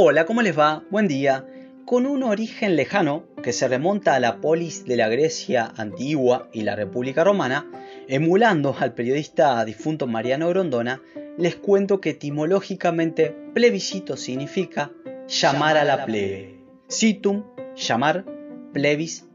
[0.00, 0.84] Hola, ¿cómo les va?
[0.90, 1.44] Buen día.
[1.84, 6.62] Con un origen lejano que se remonta a la polis de la Grecia antigua y
[6.62, 7.68] la República Romana,
[8.06, 11.02] emulando al periodista difunto Mariano Grondona,
[11.36, 14.92] les cuento que etimológicamente plebiscito significa
[15.26, 16.60] llamar a la plebe.
[16.88, 17.42] Citum,
[17.74, 18.24] llamar,
[18.72, 19.26] plebis,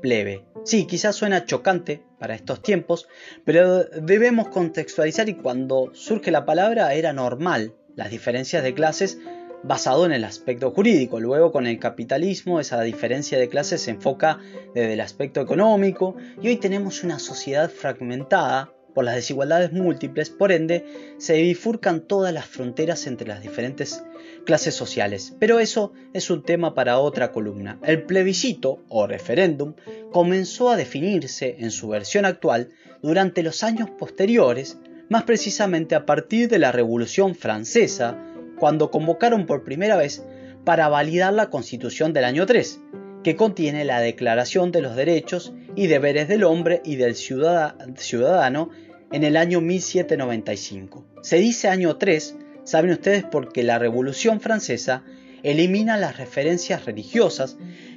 [0.00, 0.44] plebe.
[0.62, 3.08] Sí, quizás suena chocante para estos tiempos,
[3.44, 9.18] pero debemos contextualizar y cuando surge la palabra era normal las diferencias de clases
[9.62, 11.20] basado en el aspecto jurídico.
[11.20, 14.38] Luego con el capitalismo esa diferencia de clases se enfoca
[14.74, 20.52] desde el aspecto económico y hoy tenemos una sociedad fragmentada por las desigualdades múltiples, por
[20.52, 20.84] ende
[21.18, 24.04] se bifurcan todas las fronteras entre las diferentes
[24.44, 25.34] clases sociales.
[25.38, 27.78] Pero eso es un tema para otra columna.
[27.82, 29.74] El plebiscito o referéndum
[30.10, 32.70] comenzó a definirse en su versión actual
[33.02, 38.31] durante los años posteriores, más precisamente a partir de la Revolución Francesa,
[38.62, 40.22] cuando convocaron por primera vez
[40.64, 42.80] para validar la Constitución del año 3,
[43.24, 48.70] que contiene la Declaración de los Derechos y Deberes del Hombre y del Ciudadano
[49.10, 51.04] en el año 1795.
[51.22, 55.02] Se dice año 3, saben ustedes, porque la Revolución Francesa
[55.42, 57.56] elimina las referencias religiosas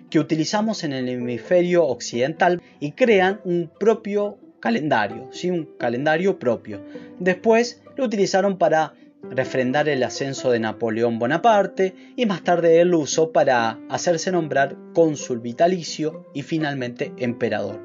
[0.09, 5.51] que utilizamos en el hemisferio occidental y crean un propio calendario, ¿sí?
[5.51, 6.81] un calendario propio.
[7.19, 8.95] Después lo utilizaron para
[9.31, 14.77] refrendar el ascenso de Napoleón Bonaparte y más tarde él lo usó para hacerse nombrar
[14.93, 17.81] cónsul vitalicio y finalmente emperador.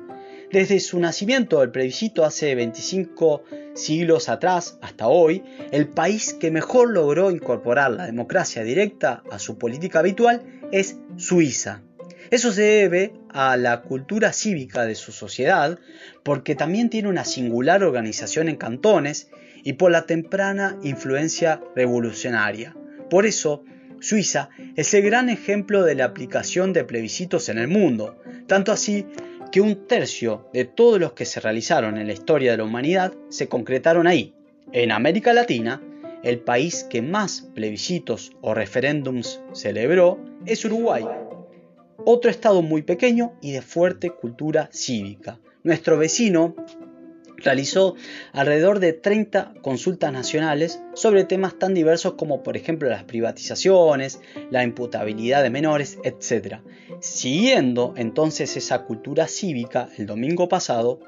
[0.52, 6.90] Desde su nacimiento, el plebiscito hace 25 siglos atrás hasta hoy, el país que mejor
[6.90, 11.82] logró incorporar la democracia directa a su política habitual es Suiza.
[12.30, 15.78] Eso se debe a la cultura cívica de su sociedad,
[16.24, 19.30] porque también tiene una singular organización en cantones
[19.62, 22.76] y por la temprana influencia revolucionaria.
[23.08, 23.64] Por eso,
[24.00, 29.06] Suiza es el gran ejemplo de la aplicación de plebiscitos en el mundo, tanto así
[29.52, 33.12] que un tercio de todos los que se realizaron en la historia de la humanidad
[33.28, 34.34] se concretaron ahí.
[34.72, 35.82] En América Latina,
[36.22, 41.04] el país que más plebiscitos o referéndums celebró es Uruguay,
[42.04, 45.38] otro estado muy pequeño y de fuerte cultura cívica.
[45.62, 46.54] Nuestro vecino
[47.42, 47.94] realizó
[48.32, 54.20] alrededor de 30 consultas nacionales sobre temas tan diversos como por ejemplo las privatizaciones,
[54.50, 56.56] la imputabilidad de menores, etc.
[57.00, 61.00] Siguiendo entonces esa cultura cívica, el domingo pasado,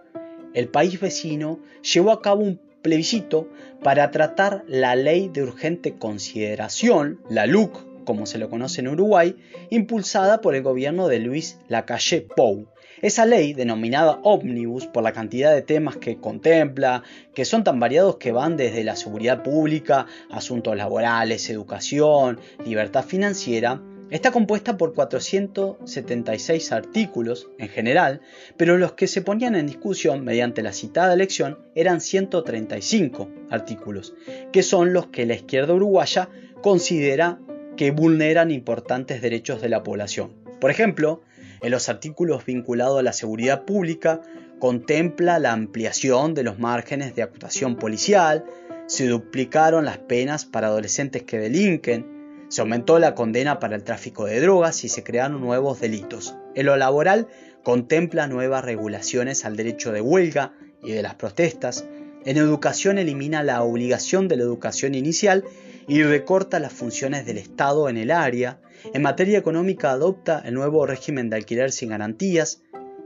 [0.54, 3.48] el país vecino llevó a cabo un plebiscito
[3.82, 9.36] para tratar la ley de urgente consideración, la LUC como se lo conoce en Uruguay,
[9.70, 12.66] impulsada por el gobierno de Luis Lacalle Pou.
[13.00, 17.02] Esa ley, denominada Omnibus por la cantidad de temas que contempla,
[17.34, 23.80] que son tan variados que van desde la seguridad pública, asuntos laborales, educación, libertad financiera,
[24.12, 28.20] Está compuesta por 476 artículos en general,
[28.58, 34.12] pero los que se ponían en discusión mediante la citada elección eran 135 artículos,
[34.52, 36.28] que son los que la izquierda uruguaya
[36.60, 37.40] considera
[37.76, 40.32] que vulneran importantes derechos de la población.
[40.60, 41.22] Por ejemplo,
[41.62, 44.20] en los artículos vinculados a la seguridad pública
[44.58, 48.44] contempla la ampliación de los márgenes de actuación policial,
[48.86, 54.26] se duplicaron las penas para adolescentes que delinquen, se aumentó la condena para el tráfico
[54.26, 56.36] de drogas y se crearon nuevos delitos.
[56.54, 57.28] En lo laboral
[57.62, 60.52] contempla nuevas regulaciones al derecho de huelga
[60.82, 61.86] y de las protestas.
[62.24, 65.44] En educación elimina la obligación de la educación inicial
[65.88, 68.60] y recorta las funciones del Estado en el área.
[68.94, 72.62] En materia económica adopta el nuevo régimen de alquiler sin garantías,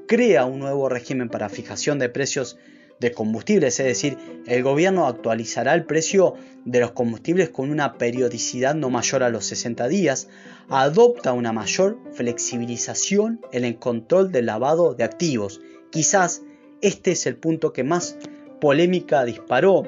[0.07, 2.59] crea un nuevo régimen para fijación de precios
[3.01, 4.17] de combustibles, es decir,
[4.47, 6.35] el gobierno actualizará el precio
[6.65, 10.29] de los combustibles con una periodicidad no mayor a los 60 días,
[10.69, 15.61] adopta una mayor flexibilización en el control del lavado de activos.
[15.91, 16.43] Quizás
[16.81, 18.17] este es el punto que más
[18.61, 19.83] polémica disparó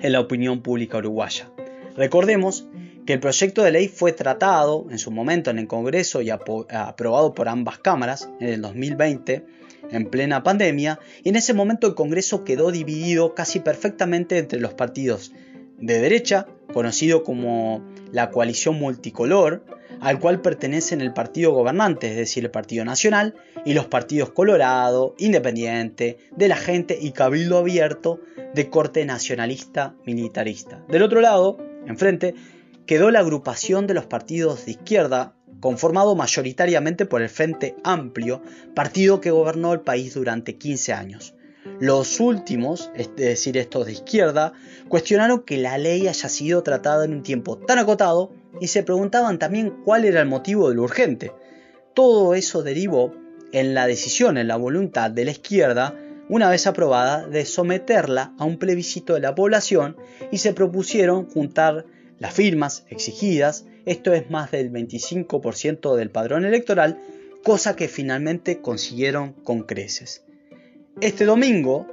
[0.00, 1.50] en la opinión pública uruguaya.
[1.98, 2.68] Recordemos
[3.06, 7.34] que el proyecto de ley fue tratado en su momento en el Congreso y aprobado
[7.34, 9.44] por ambas cámaras en el 2020
[9.90, 14.74] en plena pandemia y en ese momento el Congreso quedó dividido casi perfectamente entre los
[14.74, 15.32] partidos
[15.78, 19.64] de derecha, conocido como la coalición multicolor,
[20.00, 23.34] al cual pertenecen el partido gobernante, es decir, el Partido Nacional,
[23.64, 28.20] y los partidos Colorado, Independiente, de la Gente y Cabildo Abierto
[28.54, 30.84] de corte nacionalista militarista.
[30.88, 32.34] Del otro lado, Enfrente
[32.86, 38.42] quedó la agrupación de los partidos de izquierda, conformado mayoritariamente por el Frente Amplio,
[38.74, 41.34] partido que gobernó el país durante 15 años.
[41.80, 44.52] Los últimos, es decir, estos de izquierda,
[44.88, 49.38] cuestionaron que la ley haya sido tratada en un tiempo tan acotado y se preguntaban
[49.38, 51.32] también cuál era el motivo de lo urgente.
[51.94, 53.14] Todo eso derivó
[53.52, 55.94] en la decisión, en la voluntad de la izquierda,
[56.28, 59.96] una vez aprobada, de someterla a un plebiscito de la población
[60.30, 61.86] y se propusieron juntar
[62.18, 67.00] las firmas exigidas, esto es más del 25% del padrón electoral,
[67.42, 70.24] cosa que finalmente consiguieron con creces.
[71.00, 71.86] Este domingo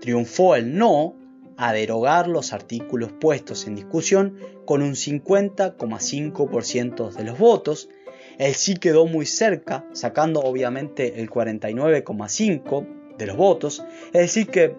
[0.00, 1.14] triunfó el no
[1.56, 7.88] a derogar los artículos puestos en discusión con un 50,5% de los votos.
[8.38, 13.84] El sí quedó muy cerca, sacando obviamente el 49,5% de los votos.
[14.06, 14.74] Es decir que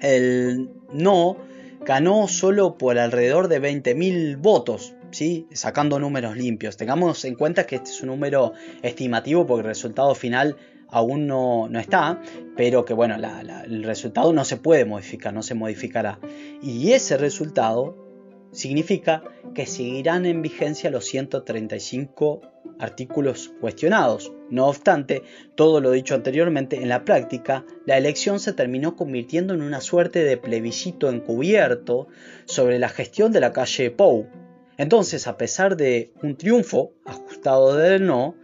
[0.00, 1.36] el no
[1.84, 5.46] ganó solo por alrededor de 20.000 votos, ¿sí?
[5.52, 6.76] sacando números limpios.
[6.76, 8.52] Tengamos en cuenta que este es un número
[8.82, 10.56] estimativo porque el resultado final
[10.90, 12.20] aún no, está,
[12.56, 16.18] pero que bueno, el resultado no se puede modificar, no se modificará.
[16.62, 18.07] Y ese resultado
[18.52, 19.22] significa
[19.54, 22.40] que seguirán en vigencia los 135
[22.78, 24.32] artículos cuestionados.
[24.50, 25.22] No obstante,
[25.54, 30.24] todo lo dicho anteriormente, en la práctica, la elección se terminó convirtiendo en una suerte
[30.24, 32.08] de plebiscito encubierto
[32.46, 34.28] sobre la gestión de la calle Pou.
[34.76, 38.36] Entonces, a pesar de un triunfo ajustado del no,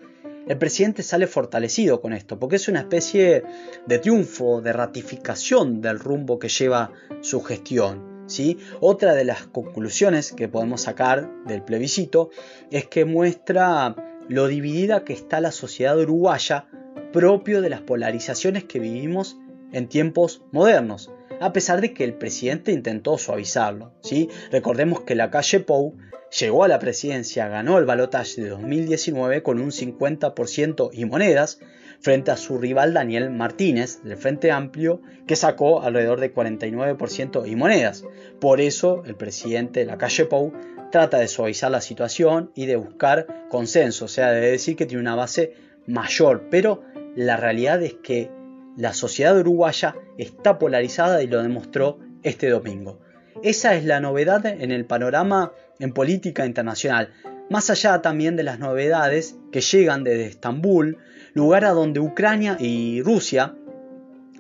[0.47, 3.45] el presidente sale fortalecido con esto, porque es una especie
[3.87, 6.93] de triunfo, de ratificación del rumbo que lleva
[7.23, 8.14] su gestión.
[8.27, 8.59] ¿Sí?
[8.81, 12.31] Otra de las conclusiones que podemos sacar del plebiscito
[12.71, 13.95] es que muestra
[14.29, 16.67] lo dividida que está la sociedad uruguaya
[17.13, 19.37] propio de las polarizaciones que vivimos
[19.73, 21.11] en tiempos modernos,
[21.41, 23.93] a pesar de que el presidente intentó suavizarlo.
[24.03, 24.29] ¿sí?
[24.51, 25.95] Recordemos que la calle Pou
[26.39, 31.61] llegó a la presidencia, ganó el balotaje de 2019 con un 50% y monedas,
[32.01, 37.57] frente a su rival Daniel Martínez del Frente Amplio, que sacó alrededor de 49% y
[37.57, 38.05] monedas.
[38.41, 40.53] Por eso el presidente de la calle Pou
[40.91, 45.01] trata de suavizar la situación y de buscar consenso, o sea, de decir que tiene
[45.01, 45.55] una base
[45.87, 46.83] mayor, pero
[47.17, 48.31] la realidad es que
[48.77, 53.01] la sociedad uruguaya está polarizada y lo demostró este domingo.
[53.43, 57.13] Esa es la novedad en el panorama en política internacional,
[57.51, 60.99] más allá también de las novedades que llegan desde Estambul,
[61.35, 63.55] lugar a donde Ucrania y Rusia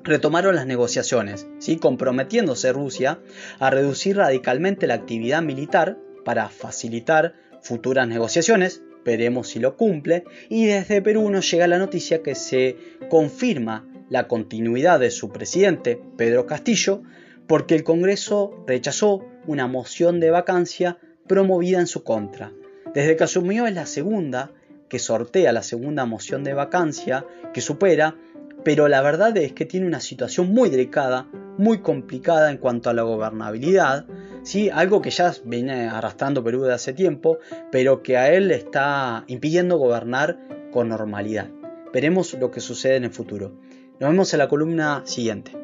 [0.05, 1.77] retomaron las negociaciones, ¿sí?
[1.77, 3.19] comprometiéndose Rusia
[3.59, 10.67] a reducir radicalmente la actividad militar para facilitar futuras negociaciones, veremos si lo cumple, y
[10.67, 12.77] desde Perú nos llega la noticia que se
[13.09, 17.03] confirma la continuidad de su presidente, Pedro Castillo,
[17.49, 22.53] porque el Congreso rechazó una moción de vacancia promovida en su contra.
[22.95, 24.53] Desde que asumió es la segunda
[24.89, 28.15] que sortea la segunda moción de vacancia que supera,
[28.63, 31.27] pero la verdad es que tiene una situación muy delicada,
[31.59, 34.07] muy complicada en cuanto a la gobernabilidad,
[34.45, 34.71] ¿sí?
[34.71, 37.39] algo que ya viene arrastrando Perú de hace tiempo,
[37.73, 40.39] pero que a él le está impidiendo gobernar
[40.71, 41.49] con normalidad.
[41.93, 43.55] Veremos lo que sucede en el futuro.
[44.01, 45.64] Nos vemos en la columna siguiente.